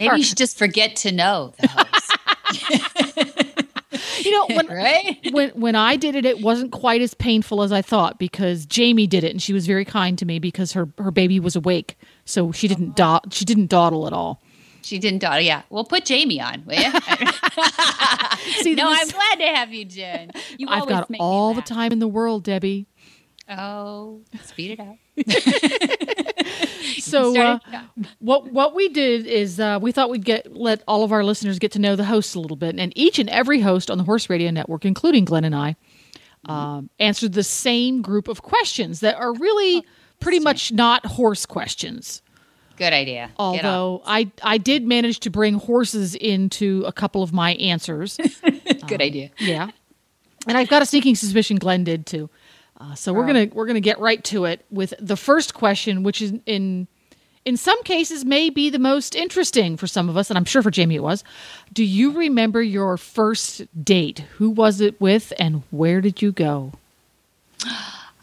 [0.00, 2.90] Maybe you should just forget to know the host,
[4.22, 5.28] You know, when right?
[5.32, 9.06] when when I did it, it wasn't quite as painful as I thought because Jamie
[9.06, 11.98] did it, and she was very kind to me because her her baby was awake,
[12.24, 14.42] so she didn't oh, dot she didn't dawdle at all.
[14.82, 15.40] She didn't dawdle.
[15.40, 15.62] Yeah.
[15.70, 16.82] Well, put Jamie on, will you?
[18.62, 20.30] See, no, I'm glad to have you, Jen.
[20.58, 22.86] You I've got all the time in the world, Debbie.
[23.48, 24.96] Oh, speed it up.
[27.00, 27.58] So uh,
[28.18, 31.58] what what we did is uh, we thought we'd get let all of our listeners
[31.58, 34.04] get to know the hosts a little bit, and each and every host on the
[34.04, 35.76] Horse Radio Network, including Glenn and I,
[36.46, 39.84] um, answered the same group of questions that are really
[40.20, 42.22] pretty much not horse questions.
[42.76, 43.30] Good idea.
[43.38, 48.16] Although I I did manage to bring horses into a couple of my answers.
[48.86, 49.30] good idea.
[49.38, 49.70] yeah,
[50.46, 52.28] and I've got a sneaking suspicion Glenn did too.
[52.80, 56.20] Uh, so we're gonna we're gonna get right to it with the first question, which
[56.20, 56.86] is in
[57.44, 60.62] in some cases may be the most interesting for some of us, and I'm sure
[60.62, 61.22] for Jamie it was.
[61.72, 64.20] Do you remember your first date?
[64.38, 66.72] Who was it with, and where did you go?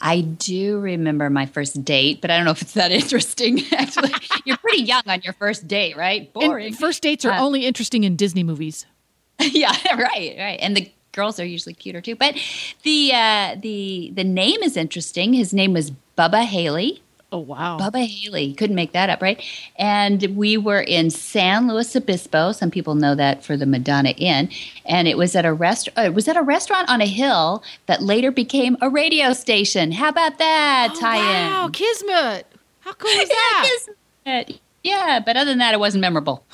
[0.04, 3.62] I do remember my first date, but I don't know if it's that interesting.
[3.72, 4.12] Actually,
[4.46, 6.22] you're pretty young on your first date, right?
[6.22, 6.74] And Boring.
[6.74, 8.86] first dates are Uh, only interesting in Disney movies.
[9.40, 10.60] yeah, right, right.
[10.62, 12.16] And the girls are usually cuter too.
[12.16, 12.36] But
[12.84, 15.34] the uh, the the name is interesting.
[15.34, 17.02] His name was Bubba Haley.
[17.34, 17.78] Oh wow!
[17.80, 18.54] Bubba Haley.
[18.54, 19.42] Couldn't make that up, right?
[19.78, 22.52] And we were in San Luis Obispo.
[22.52, 24.50] Some people know that for the Madonna Inn.
[24.86, 25.88] And it was at a rest.
[25.98, 29.94] uh, It was at a restaurant on a hill that later became a radio station.
[29.94, 31.24] How about that Oh, tie-in?
[31.52, 32.48] wow, Kismet!
[32.82, 33.30] How cool is
[34.26, 34.52] that?
[34.84, 36.44] Yeah, but other than that, it wasn't memorable.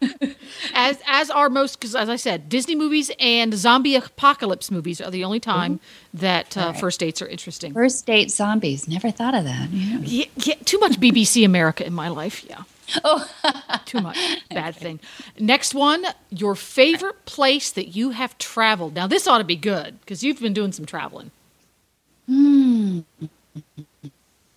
[0.74, 5.10] as as are most because as I said, Disney movies and zombie apocalypse movies are
[5.10, 5.80] the only time
[6.14, 7.72] that uh, first dates are interesting.
[7.72, 8.88] First date zombies.
[8.88, 9.70] Never thought of that.
[9.70, 9.98] Yeah.
[10.02, 12.44] Yeah, yeah, too much BBC America in my life.
[12.48, 12.62] Yeah.
[13.04, 13.28] Oh,
[13.84, 14.16] Too much.
[14.50, 15.00] Bad thing.
[15.38, 18.94] Next one, your favorite place that you have traveled.
[18.94, 21.30] Now, this ought to be good because you've been doing some traveling.
[22.26, 23.00] Hmm.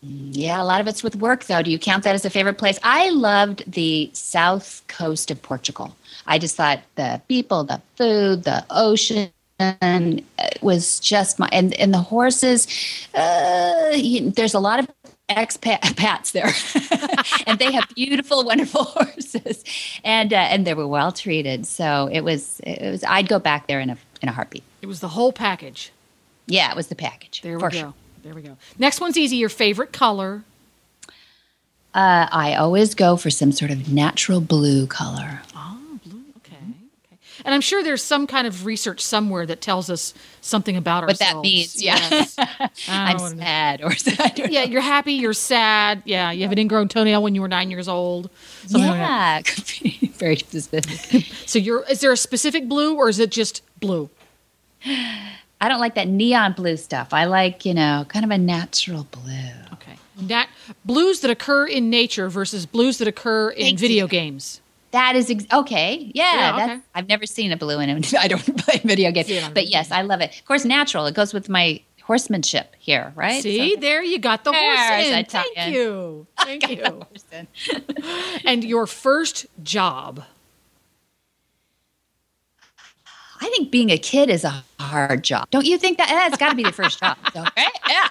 [0.01, 1.61] Yeah, a lot of it's with work, though.
[1.61, 2.79] Do you count that as a favorite place?
[2.83, 5.95] I loved the south coast of Portugal.
[6.29, 10.21] I just thought the people, the food, the ocean uh,
[10.61, 12.67] was just my and and the horses.
[13.13, 14.87] Uh, you- there's a lot of
[15.29, 16.51] expats there,
[17.47, 19.63] and they have beautiful, wonderful horses,
[20.03, 21.65] and uh, and they were well treated.
[21.65, 23.03] So it was it was.
[23.03, 24.63] I'd go back there in a in a heartbeat.
[24.81, 25.91] It was the whole package.
[26.45, 27.41] Yeah, it was the package.
[27.41, 27.69] There we go.
[27.69, 27.93] sure.
[28.23, 28.55] There we go.
[28.77, 29.35] Next one's easy.
[29.37, 30.43] Your favorite color.
[31.93, 35.41] Uh, I always go for some sort of natural blue color.
[35.55, 36.21] Oh, blue.
[36.37, 36.55] Okay.
[37.07, 37.17] Okay.
[37.49, 41.19] And I'm sure there's some kind of research somewhere that tells us something about ourselves.
[41.33, 41.95] What that means, yeah.
[41.97, 42.35] Yes.
[42.87, 44.37] I'm sad or sad.
[44.51, 46.03] Yeah, you're happy, you're sad.
[46.05, 48.29] Yeah, you have an ingrown toenail when you were nine years old.
[48.67, 51.25] something like yeah, could be very specific.
[51.47, 54.11] So you're is there a specific blue or is it just blue?
[54.85, 57.15] I don't like that neon blue stuff.
[57.15, 59.33] I like, you know, kind of a natural blue.
[59.73, 59.95] Okay.
[60.21, 60.49] Nat-
[60.85, 64.09] blues that occur in nature versus blues that occur in Thank video you.
[64.09, 64.61] games.
[64.91, 66.11] That is ex- okay.
[66.15, 66.81] Yeah, Yeah, okay.
[66.95, 68.13] I've never seen a blue in it.
[68.19, 70.37] I don't play video games, but yes, I love it.
[70.39, 71.05] Of course, natural.
[71.05, 73.43] It goes with my horsemanship here, right?
[73.43, 75.25] See, So- there you got the horse in.
[75.25, 76.25] Thank you.
[76.39, 77.05] Thank you.
[78.45, 80.23] And your first job.
[83.41, 85.49] I think being a kid is a hard job.
[85.49, 86.09] Don't you think that?
[86.09, 87.17] That's got to be the first job.
[87.33, 87.69] So, right?
[87.87, 88.07] Yeah.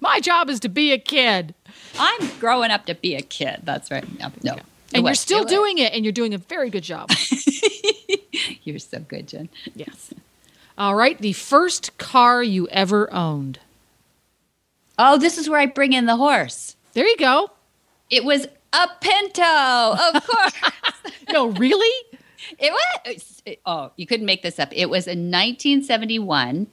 [0.00, 1.54] My job is to be a kid.
[1.98, 3.60] I'm growing up to be a kid.
[3.64, 4.04] That's right.
[4.20, 4.56] No, no.
[4.94, 5.52] And It you're still it was.
[5.52, 7.10] doing it and you're doing a very good job.
[8.64, 9.48] You're so good, Jen.
[9.74, 10.12] yes.
[10.76, 13.58] All right, the first car you ever owned.
[14.98, 16.76] Oh, this is where I bring in the horse.
[16.92, 17.50] There you go.
[18.10, 20.52] It was a Pinto, of course.
[21.32, 22.06] No, really?
[22.58, 22.72] it
[23.06, 23.42] was.
[23.46, 24.68] it- oh, you couldn't make this up.
[24.72, 26.66] It was a 1971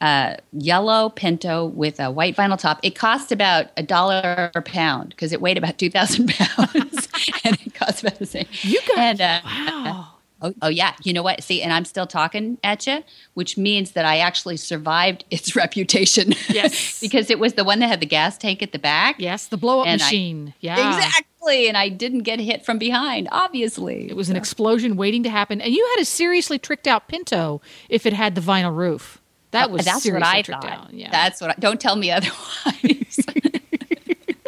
[0.00, 2.80] uh, yellow Pinto with a white vinyl top.
[2.82, 6.99] It cost about a dollar a pound because it weighed about 2,000 pounds,
[7.44, 8.46] and it cost about the same.
[8.62, 10.06] You got And, uh, wow.
[10.42, 10.94] Oh, oh yeah.
[11.04, 11.42] You know what?
[11.42, 13.04] See, and I'm still talking at you,
[13.34, 16.32] which means that I actually survived its reputation.
[16.48, 16.98] Yes.
[17.02, 19.16] because it was the one that had the gas tank at the back.
[19.18, 20.54] Yes, the blow up And I- machine.
[20.60, 20.96] yeah.
[20.96, 21.68] Exactly.
[21.68, 24.08] And I didn't get hit from behind, obviously.
[24.08, 25.60] It was an explosion waiting to happen.
[25.60, 29.20] And you had a seriously tricked out Pinto if it had the vinyl roof.
[29.50, 30.72] That was That's what seriously I tricked thought.
[30.72, 30.94] out.
[30.94, 31.10] Yeah.
[31.10, 33.18] That's what I, don't tell me otherwise.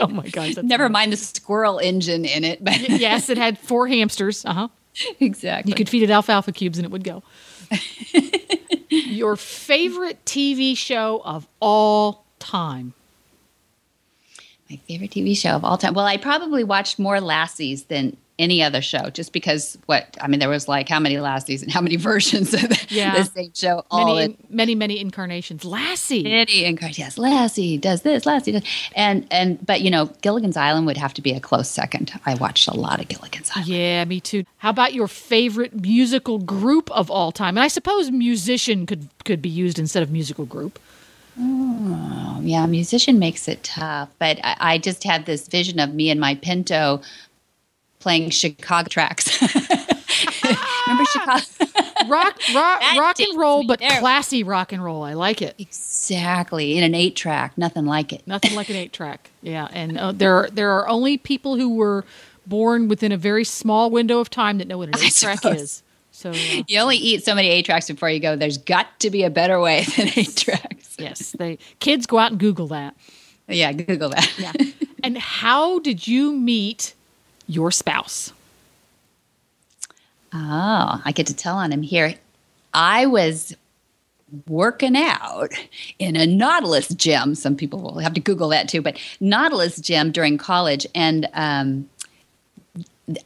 [0.03, 0.57] Oh my gosh.
[0.57, 0.93] Never funny.
[0.93, 4.45] mind the squirrel engine in it, but yes, it had four hamsters.
[4.45, 4.69] Uh huh.
[5.21, 5.71] exactly.
[5.71, 7.23] You could feed it alfalfa cubes and it would go.
[8.91, 12.93] Your favorite TV show of all time?
[14.69, 15.95] My favorite TV show of all time.
[15.95, 20.41] Well, I probably watched more Lassies than any other show, just because what I mean,
[20.41, 23.17] there was like how many Lassies and how many versions of the, Yeah.
[23.17, 23.85] the same show.
[23.91, 25.65] All Many, in many, many incarnations.
[25.65, 26.25] Lassie.
[26.25, 26.99] many incarnations.
[26.99, 28.63] Yes, Lassie does this, Lassie does,
[28.95, 32.13] and and but you know, Gilligan's Island would have to be a close second.
[32.27, 33.69] I watched a lot of Gilligan's Island.
[33.69, 34.45] Yeah, me too.
[34.59, 37.57] How about your favorite musical group of all time?
[37.57, 40.79] And I suppose musician could could be used instead of musical group.
[41.41, 46.11] Oh, yeah, musician makes it tough, but I, I just had this vision of me
[46.11, 47.01] and my Pinto
[48.03, 49.41] playing Chicago tracks.
[50.87, 51.45] Remember Chicago?
[52.09, 54.01] Rock, rock, rock and roll, but there.
[54.01, 55.03] classy rock and roll.
[55.03, 55.55] I like it.
[55.59, 58.27] exactly in an eight track, nothing like it.
[58.27, 59.31] Nothing like an eight track.
[59.41, 62.05] Yeah, and uh, there are, there are only people who were
[62.47, 65.83] born within a very small window of time that know what an eight track is.
[66.11, 68.37] So uh, You only eat so many eight tracks before you go.
[68.37, 70.97] There's got to be a better way than eight tracks.
[70.99, 72.97] yes, they kids go out and Google that.
[73.49, 74.31] Yeah, Google that.
[74.39, 74.53] Yeah.
[75.05, 76.95] And how did you meet
[77.53, 78.33] your spouse?
[80.33, 82.15] Oh, I get to tell on him here.
[82.73, 83.55] I was
[84.47, 85.51] working out
[85.99, 87.35] in a Nautilus gym.
[87.35, 91.89] Some people will have to Google that too, but Nautilus gym during college, and um,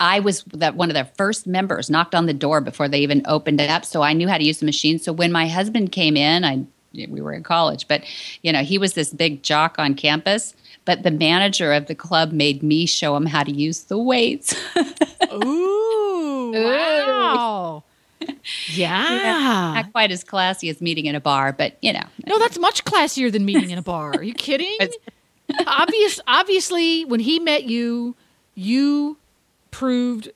[0.00, 1.88] I was that one of their first members.
[1.88, 4.44] Knocked on the door before they even opened it up, so I knew how to
[4.44, 4.98] use the machine.
[4.98, 8.02] So when my husband came in, I we were in college, but
[8.42, 10.54] you know he was this big jock on campus.
[10.86, 14.54] But the manager of the club made me show him how to use the weights.
[15.32, 17.82] Ooh, wow.
[18.68, 19.72] Yeah.
[19.74, 22.02] Not quite as classy as meeting in a bar, but you know.
[22.26, 24.12] No, that's much classier than meeting in a bar.
[24.12, 24.76] Are you kidding?
[25.66, 28.16] Obvious, obviously, when he met you,
[28.54, 29.18] you
[29.70, 30.30] proved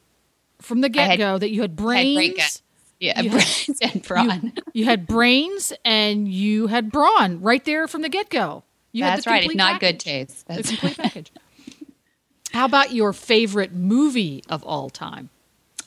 [0.60, 2.62] from the get go that you had I had brains.
[3.00, 4.52] Yeah, You had- brains and brawn.
[4.56, 8.62] You, you had brains and you had brawn right there from the get go.
[8.92, 9.54] You had That's the right.
[9.54, 10.04] Not good package.
[10.04, 10.46] taste.
[10.48, 11.32] The That's complete package.
[12.52, 15.30] How about your favorite movie of all time?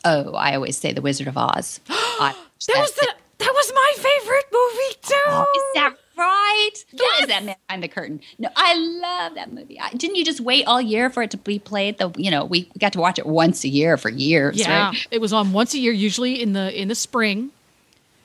[0.05, 1.79] Oh, I always say The Wizard of Oz.
[1.89, 2.35] I-
[2.67, 5.13] That was the that was my favorite movie too.
[5.27, 6.71] Oh, is that right?
[6.93, 7.21] Yes.
[7.23, 8.21] is that man behind the curtain?
[8.39, 9.77] No, I love that movie.
[9.81, 11.97] I, didn't you just wait all year for it to be played?
[11.97, 14.89] The you know we, we got to watch it once a year for years, yeah,
[14.89, 15.07] right?
[15.11, 17.51] it was on once a year, usually in the in the spring.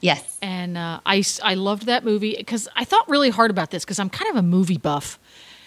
[0.00, 0.38] Yes.
[0.42, 4.10] and uh, I loved that movie because I thought really hard about this because I'm
[4.10, 5.18] kind of a movie buff,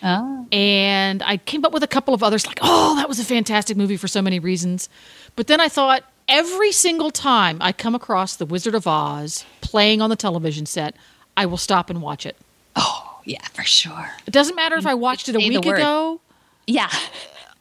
[0.03, 3.25] Oh, and I came up with a couple of others like, oh, that was a
[3.25, 4.89] fantastic movie for so many reasons,
[5.35, 10.01] but then I thought every single time I come across The Wizard of Oz playing
[10.01, 10.95] on the television set,
[11.37, 12.35] I will stop and watch it.
[12.75, 14.09] oh, yeah, for sure.
[14.25, 16.19] It doesn't matter if I watched it a week ago,
[16.65, 16.89] Yeah,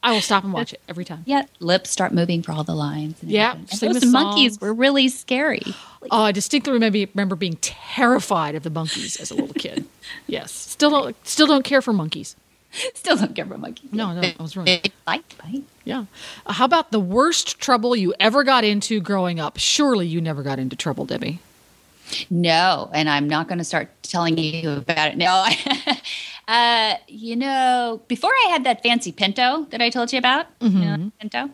[0.02, 1.22] I will stop and watch it every time.
[1.26, 1.44] yeah.
[1.58, 3.18] Lips start moving for all the lines.
[3.22, 4.60] Yeah, those monkeys songs.
[4.60, 5.62] were really scary.
[6.10, 9.84] Oh, I distinctly remember remember being terrified of the monkeys as a little kid.
[10.26, 12.36] yes, still don't still don't care for monkeys.
[12.94, 13.92] Still don't care for monkeys.
[13.92, 14.66] No, no, I was wrong.
[15.06, 15.64] Like bite.
[15.84, 16.04] Yeah.
[16.46, 19.58] Uh, How about the worst trouble you ever got into growing up?
[19.58, 21.40] Surely you never got into trouble, Debbie.
[22.28, 25.16] No, and I'm not going to start telling you about it.
[25.16, 25.46] No,
[26.50, 30.68] uh, you know, before I had that fancy Pinto that I told you about, you
[30.70, 31.50] know, Pinto,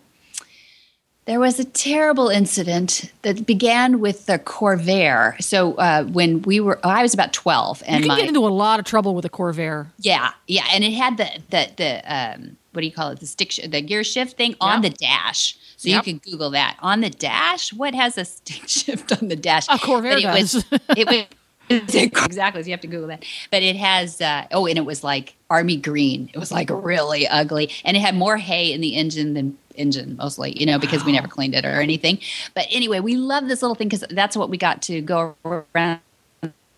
[1.26, 5.40] there was a terrible incident that began with the Corvair.
[5.42, 8.46] So uh, when we were, I was about 12, You and can my get into
[8.46, 9.88] a lot of trouble with a Corvair.
[9.98, 13.20] yeah, yeah, and it had the the the um, what do you call it?
[13.20, 15.56] The stick, sh- the gear shift thing on the dash.
[15.78, 16.06] So Yep.
[16.06, 17.72] you can Google that on the dash.
[17.72, 19.66] What has a stick shift on the dash?
[19.68, 20.54] A Corvair But it does.
[20.54, 20.64] Was,
[20.96, 21.24] it was
[21.70, 22.62] exactly.
[22.62, 23.24] So you have to Google that.
[23.50, 24.20] But it has.
[24.20, 26.30] Uh, oh, and it was like army green.
[26.32, 30.16] It was like really ugly, and it had more hay in the engine than engine
[30.16, 30.58] mostly.
[30.58, 32.18] You know, because we never cleaned it or anything.
[32.54, 36.00] But anyway, we love this little thing because that's what we got to go around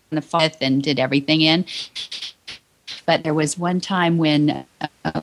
[0.09, 1.65] the fifth and did everything in.
[3.05, 4.65] But there was one time when
[5.03, 5.21] uh,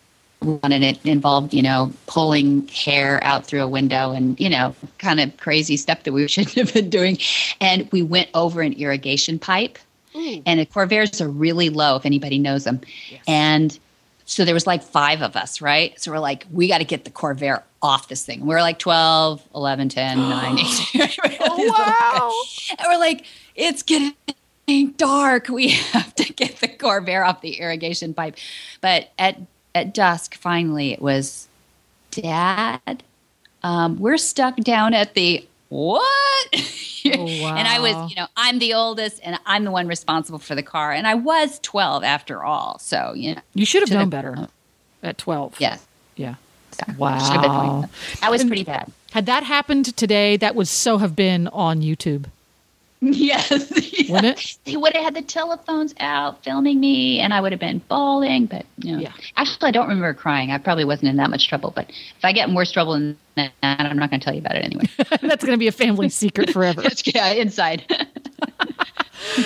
[0.62, 5.20] and it involved, you know, pulling hair out through a window and, you know, kind
[5.20, 7.18] of crazy stuff that we shouldn't have been doing.
[7.60, 9.78] And we went over an irrigation pipe.
[10.14, 10.42] Mm.
[10.46, 12.80] And the Corvairs are really low, if anybody knows them.
[13.28, 13.78] And
[14.24, 15.98] so there was like five of us, right?
[16.00, 18.44] So we're like, we got to get the Corvair off this thing.
[18.44, 21.18] We're like 12, 11, 10, 9, 8.
[21.40, 22.32] wow.
[22.70, 24.14] And we're like, it's getting
[24.96, 25.48] dark.
[25.48, 28.36] We have to get the Corvair off the irrigation pipe.
[28.80, 29.38] But at
[29.76, 31.48] at dusk, finally, it was,
[32.10, 33.02] Dad,
[33.62, 36.48] um, we're stuck down at the what?
[37.06, 40.62] And I was, you know, I'm the oldest, and I'm the one responsible for the
[40.62, 42.80] car, and I was 12 after all.
[42.80, 44.48] So you know, You should have known better
[45.04, 45.60] at 12.
[45.60, 45.78] yeah.
[46.16, 46.34] Yeah.
[46.76, 47.88] Should Wow.
[48.20, 48.90] That was pretty bad.
[49.12, 52.24] Had that happened today, that would so have been on YouTube.
[53.00, 53.50] Yes.
[54.08, 54.58] Wouldn't it?
[54.64, 58.46] They would have had the telephones out filming me, and I would have been bawling.
[58.46, 59.12] But you know, Yeah.
[59.36, 60.50] actually, I don't remember crying.
[60.50, 61.72] I probably wasn't in that much trouble.
[61.76, 64.40] But if I get in worse trouble than that, I'm not going to tell you
[64.40, 64.84] about it anyway.
[65.20, 66.82] That's going to be a family secret forever.
[67.04, 67.84] yeah, inside.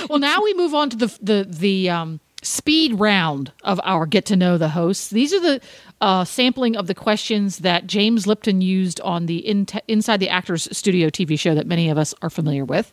[0.09, 4.27] well, now we move on to the the the um, speed round of our get
[4.27, 5.11] to know the hosts.
[5.11, 5.61] These are the
[6.01, 10.69] uh, sampling of the questions that James Lipton used on the in- Inside the Actors
[10.77, 12.93] Studio TV show that many of us are familiar with.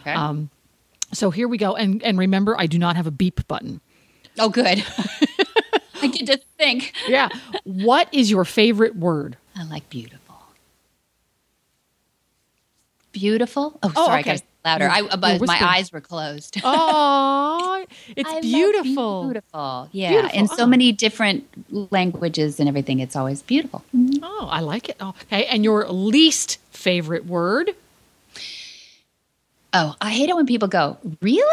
[0.00, 0.12] Okay.
[0.12, 0.50] Um,
[1.12, 3.80] so here we go, and and remember, I do not have a beep button.
[4.38, 4.84] oh, good.
[6.02, 6.92] I get to think.
[7.08, 7.28] Yeah.
[7.64, 9.36] what is your favorite word?
[9.56, 10.36] I like beautiful.
[13.12, 13.78] Beautiful.
[13.82, 14.30] Oh, Oh, sorry, I okay.
[14.32, 14.84] got to louder.
[14.84, 16.58] You're- I, uh, but my eyes were closed.
[16.62, 17.84] Oh,
[18.16, 19.24] it's I beautiful.
[19.24, 19.88] Beautiful.
[19.92, 20.10] Yeah.
[20.10, 20.38] Beautiful.
[20.38, 20.66] In so Oh.
[20.66, 21.44] many different
[21.90, 23.82] languages and everything, it's always beautiful.
[23.94, 24.22] Mm-hmm.
[24.22, 24.96] Oh, I like it.
[25.00, 27.72] Oh, okay, and your least favorite word?
[29.72, 31.46] Oh, I hate it when people go, really?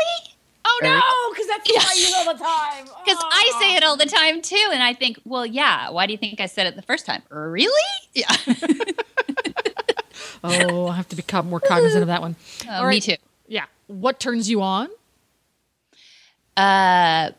[0.66, 2.86] Oh Oh no, because that's what I use all the time.
[3.06, 5.90] Because I say it all the time too, and I think, well, yeah.
[5.90, 7.24] Why do you think I said it the first time?
[7.30, 7.72] Really?
[8.14, 8.36] Yeah.
[10.44, 12.36] Oh, I have to become more cognizant of that one.
[12.68, 13.16] Oh, All Me too.
[13.48, 13.66] Yeah.
[13.88, 14.88] What turns you on?
[16.56, 17.32] Uh,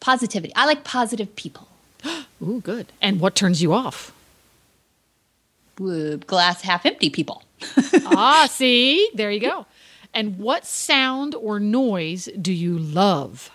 [0.00, 0.52] positivity.
[0.54, 1.68] I like positive people.
[2.42, 2.86] Ooh, good.
[3.00, 4.12] And what turns you off?
[5.76, 7.42] Glass half empty people.
[8.06, 9.66] ah, see, there you go.
[10.14, 13.50] And what sound or noise do you love?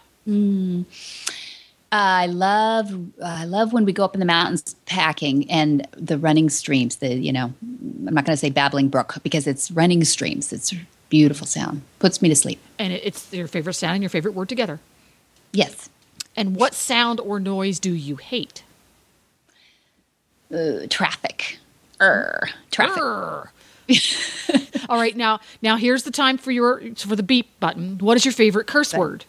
[1.91, 2.93] I love
[3.24, 6.97] I love when we go up in the mountains packing and the running streams.
[6.97, 10.53] The you know, I'm not going to say babbling brook because it's running streams.
[10.53, 10.76] It's a
[11.10, 11.82] beautiful sound.
[11.97, 12.60] Puts me to sleep.
[12.78, 14.80] And it's your favorite sound and your favorite word together.
[15.51, 15.89] Yes.
[16.36, 18.64] And what sound or noise do you hate?
[20.53, 21.57] Uh, traffic.
[22.01, 23.01] Er, traffic.
[24.89, 27.97] All right, now now here's the time for your for the beep button.
[27.99, 29.25] What is your favorite curse word?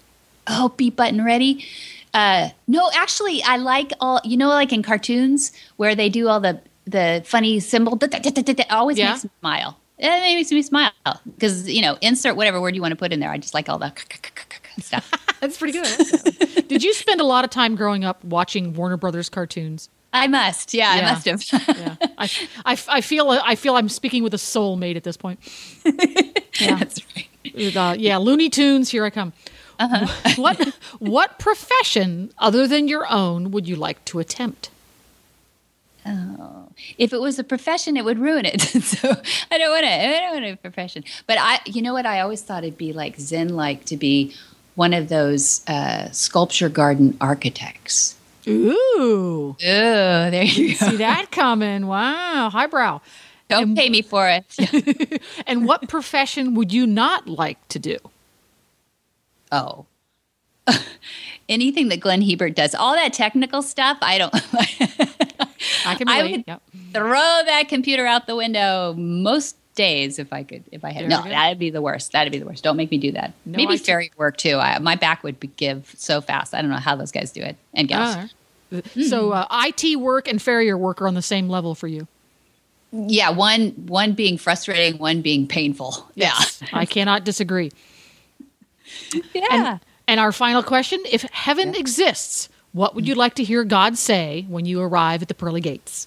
[0.47, 1.67] Oh, beep button ready.
[2.15, 4.21] Uh, no, actually, I like all.
[4.25, 7.95] You know, like in cartoons where they do all the the funny symbol.
[7.97, 9.11] da- da- da- da- da- da, always Yeah.
[9.13, 9.77] makes me smile.
[9.99, 10.91] It makes me smile
[11.27, 13.31] because you know, insert whatever word you want to put in there.
[13.31, 13.93] I just like all the
[14.81, 15.11] stuff.
[15.41, 15.87] That's pretty good.
[15.87, 15.99] I like
[16.39, 16.67] that one.
[16.69, 19.89] Did you spend a lot of time growing up watching Warner Brothers cartoons?
[20.13, 20.75] I must.
[20.75, 21.01] Yeah, Yeah.
[21.07, 21.69] I must have.
[21.79, 22.31] Yeah, I,
[22.65, 25.39] I, I feel I feel I'm speaking with a soulmate at this point.
[26.61, 26.77] Yeah.
[26.77, 27.75] That's right.
[27.77, 29.33] Uh, yeah, Looney Tunes, here I come.
[30.37, 34.69] What what profession other than your own would you like to attempt?
[36.07, 38.61] Oh, If it was a profession, it would ruin it.
[38.61, 39.11] so
[39.51, 39.91] I don't want to.
[39.93, 41.05] I don't want a profession.
[41.27, 42.05] But I, you know what?
[42.07, 44.35] I always thought it'd be like Zen, like to be
[44.75, 48.17] one of those uh, sculpture garden architects.
[48.49, 49.57] Ooh, Oh,
[50.31, 50.91] there you go.
[50.91, 51.87] see that coming?
[51.87, 53.01] Wow, highbrow.
[53.49, 55.23] Don't pay me for it.
[55.47, 57.97] And what profession would you not like to do?
[59.51, 59.87] Oh.
[61.49, 64.33] Anything that Glenn Hebert does, all that technical stuff, I don't
[65.85, 66.63] I can I would- Yep.
[66.95, 70.65] throw that computer out the window most days if I could.
[70.71, 72.13] If I had, There no, that'd be the worst.
[72.13, 72.63] That'd be the worst.
[72.63, 73.33] Don't make me do that.
[73.47, 74.57] No, Maybe I t- farrier work too.
[74.57, 76.55] I, my back would be, give so fast.
[76.55, 78.15] I don't know how those guys do it and gals.
[78.15, 78.23] All
[78.73, 78.87] right.
[79.05, 82.07] So uh, IT work and farrier work are on the same level for you.
[82.93, 86.09] Yeah, one one being frustrating, one being painful.
[86.15, 86.39] Yeah.
[86.73, 87.71] I cannot disagree.
[89.13, 89.47] Yeah, yeah.
[89.51, 93.97] And, and our final question if heaven exists, what would you like to hear God
[93.97, 96.07] say when you arrive at the pearly gates?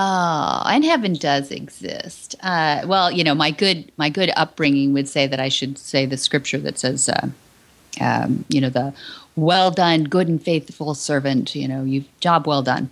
[0.00, 2.36] Oh, and heaven does exist.
[2.40, 6.06] Uh, well, you know, my good my good upbringing would say that I should say
[6.06, 7.28] the scripture that says, uh,
[8.00, 8.94] um, you know, the
[9.34, 11.56] well done, good and faithful servant.
[11.56, 12.90] You know, you job well done.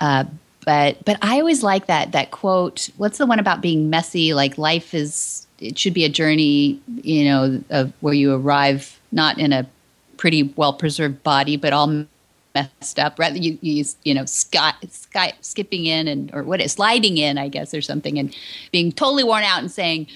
[0.00, 0.24] Uh,
[0.66, 2.90] but but I always like that that quote.
[2.96, 4.34] What's the one about being messy?
[4.34, 6.80] Like life is it should be a journey.
[7.02, 9.68] You know, of where you arrive not in a
[10.16, 12.06] pretty well preserved body, but all
[12.54, 13.18] messed up.
[13.18, 17.18] Rather, you you use, you know sky, sky skipping in and or what is sliding
[17.18, 18.34] in, I guess, or something, and
[18.72, 20.06] being totally worn out and saying,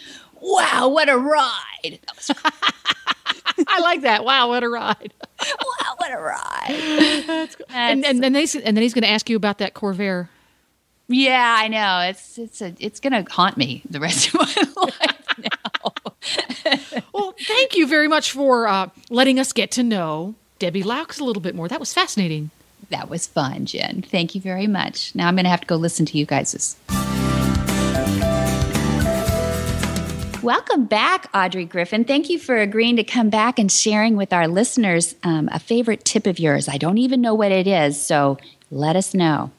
[0.41, 2.01] "Wow, what a ride!
[3.68, 4.24] I like that.
[4.24, 5.12] Wow, what a ride.
[5.41, 9.37] wow, what a ride!" and, and then they, and then he's going to ask you
[9.37, 10.28] about that Corvair.
[11.07, 12.01] Yeah, I know.
[12.09, 14.35] It's it's a it's gonna haunt me the rest of
[14.76, 15.93] my life now.
[17.12, 21.25] Well, thank you very much for uh, letting us get to know Debbie Loucks a
[21.25, 21.69] little bit more.
[21.69, 22.51] That was fascinating.
[22.91, 24.03] that was fun, Jen.
[24.03, 25.15] Thank you very much.
[25.15, 26.77] Now I'm gonna have to go listen to you guys'.
[30.43, 32.05] Welcome back, Audrey Griffin.
[32.05, 36.05] Thank you for agreeing to come back and sharing with our listeners um, a favorite
[36.05, 36.69] tip of yours.
[36.69, 38.37] I don't even know what it is, so
[38.71, 39.51] let us know.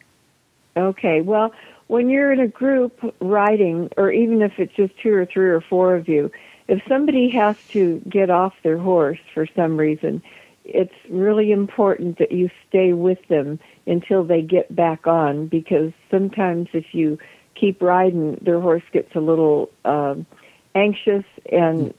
[0.77, 1.51] Okay, well,
[1.87, 5.61] when you're in a group riding, or even if it's just two or three or
[5.61, 6.31] four of you,
[6.67, 10.21] if somebody has to get off their horse for some reason,
[10.65, 16.67] it's really important that you stay with them until they get back on because sometimes
[16.73, 17.17] if you
[17.53, 20.25] keep riding, their horse gets a little um,
[20.73, 21.93] anxious and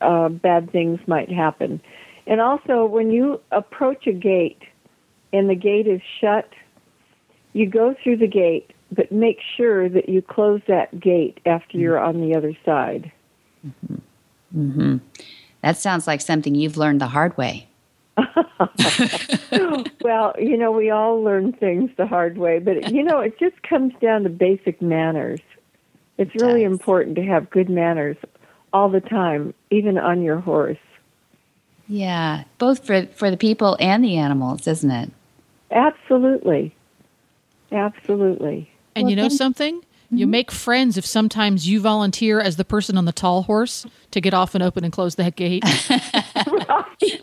[0.00, 1.80] uh, bad things might happen.
[2.26, 4.62] And also, when you approach a gate
[5.32, 6.48] and the gate is shut,
[7.52, 11.98] you go through the gate, but make sure that you close that gate after you're
[11.98, 13.10] on the other side.
[15.62, 17.68] That sounds like something you've learned the hard way.
[20.02, 23.62] well, you know, we all learn things the hard way, but you know, it just
[23.62, 25.40] comes down to basic manners.
[26.18, 26.72] It's really does.
[26.72, 28.16] important to have good manners
[28.72, 30.78] all the time, even on your horse.
[31.88, 35.10] Yeah, both for for the people and the animals, isn't it?
[35.70, 36.74] Absolutely.
[37.70, 38.70] Absolutely.
[38.94, 39.82] And Well, you know thank- something?
[40.14, 44.20] You make friends if sometimes you volunteer as the person on the tall horse to
[44.20, 45.64] get off and open and close that gate.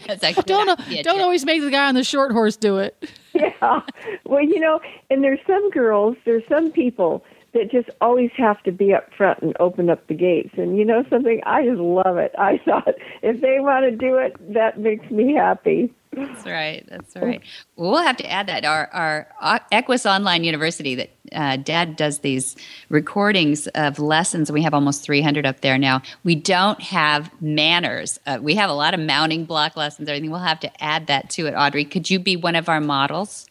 [0.07, 1.21] That's actually don't yeah, don't Jen.
[1.21, 2.97] always make the guy on the short horse do it.
[3.33, 3.81] yeah.
[4.25, 4.79] Well, you know,
[5.11, 7.23] and there's some girls, there's some people
[7.53, 10.53] that just always have to be up front and open up the gates.
[10.57, 11.41] And you know something?
[11.45, 12.33] I just love it.
[12.37, 15.93] I thought if they want to do it, that makes me happy.
[16.11, 16.83] That's right.
[16.89, 17.41] That's right.
[17.75, 22.19] Well, have to add that our our uh, Equus Online University that uh, Dad does
[22.19, 22.55] these
[22.89, 24.51] recordings of lessons.
[24.51, 26.01] We have almost 300 up there now.
[26.23, 28.19] We don't have manners.
[28.25, 30.09] Uh, we have a lot of mounting block lessons.
[30.09, 30.31] Everything.
[30.31, 31.53] We'll have to add that to it.
[31.53, 33.48] Audrey, could you be one of our models?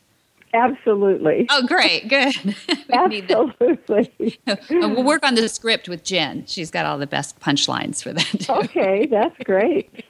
[0.54, 1.46] Absolutely.
[1.50, 2.08] Oh, great.
[2.08, 2.34] Good.
[2.44, 3.54] we need that.
[3.60, 4.38] Absolutely.
[4.70, 6.44] We'll work on the script with Jen.
[6.46, 8.24] She's got all the best punchlines for that.
[8.40, 8.52] too.
[8.68, 10.04] Okay, that's great.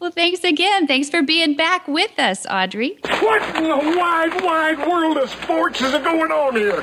[0.00, 0.86] Well, thanks again.
[0.86, 2.98] Thanks for being back with us, Audrey.
[3.20, 6.80] What in the wide, wide world of sports is going on here?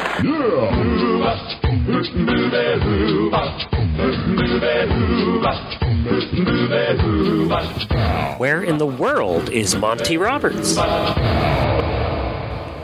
[8.38, 10.76] Where in the world is Monty Roberts?